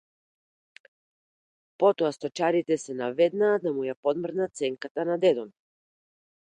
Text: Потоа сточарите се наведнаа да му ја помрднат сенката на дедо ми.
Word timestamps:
Потоа 1.79 2.11
сточарите 2.17 2.79
се 2.85 2.97
наведнаа 3.03 3.61
да 3.67 3.77
му 3.79 3.87
ја 3.91 3.97
помрднат 4.07 4.65
сенката 4.65 5.09
на 5.11 5.23
дедо 5.27 5.49
ми. 5.51 5.57